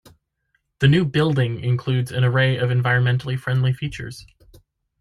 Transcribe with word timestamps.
The 0.79 0.87
new 0.87 1.05
building 1.05 1.59
includes 1.59 2.11
an 2.11 2.23
array 2.23 2.57
of 2.57 2.71
environmentally 2.71 3.37
friendly 3.39 3.71
features. 3.71 4.25